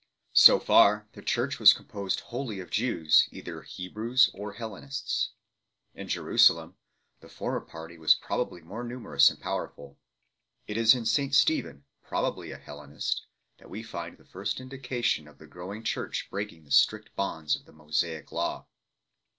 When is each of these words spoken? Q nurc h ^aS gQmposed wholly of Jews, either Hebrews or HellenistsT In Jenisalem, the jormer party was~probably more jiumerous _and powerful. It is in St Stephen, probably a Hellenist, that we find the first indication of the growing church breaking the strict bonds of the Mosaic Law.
Q 0.33 0.55
nurc 0.57 1.03
h 1.13 1.27
^aS 1.35 1.77
gQmposed 1.77 2.21
wholly 2.21 2.59
of 2.59 2.71
Jews, 2.71 3.29
either 3.31 3.61
Hebrews 3.61 4.31
or 4.33 4.53
HellenistsT 4.55 5.29
In 5.93 6.07
Jenisalem, 6.07 6.73
the 7.19 7.27
jormer 7.27 7.67
party 7.67 7.99
was~probably 7.99 8.61
more 8.61 8.83
jiumerous 8.83 9.29
_and 9.31 9.39
powerful. 9.39 9.99
It 10.65 10.75
is 10.75 10.95
in 10.95 11.05
St 11.05 11.35
Stephen, 11.35 11.85
probably 12.01 12.49
a 12.49 12.57
Hellenist, 12.57 13.27
that 13.59 13.69
we 13.69 13.83
find 13.83 14.17
the 14.17 14.25
first 14.25 14.59
indication 14.59 15.27
of 15.27 15.37
the 15.37 15.45
growing 15.45 15.83
church 15.83 16.29
breaking 16.31 16.63
the 16.63 16.71
strict 16.71 17.15
bonds 17.15 17.55
of 17.55 17.65
the 17.65 17.71
Mosaic 17.71 18.31
Law. 18.31 18.65